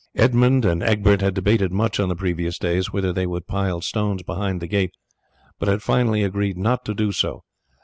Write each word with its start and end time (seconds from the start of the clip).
Edmund 0.15 0.65
and 0.65 0.81
Egbert 0.81 1.21
had 1.21 1.35
debated 1.35 1.71
much 1.71 1.99
on 1.99 2.09
the 2.09 2.15
previous 2.15 2.57
days 2.57 2.91
whether 2.91 3.13
they 3.13 3.27
would 3.27 3.45
pile 3.45 3.81
stones 3.81 4.23
behind 4.23 4.59
the 4.59 4.65
gate, 4.65 4.95
but 5.59 5.69
had 5.69 5.83
finally 5.83 6.23
agreed 6.23 6.57
not 6.57 6.83
to 6.85 6.95
do 6.95 7.11
so. 7.11 7.43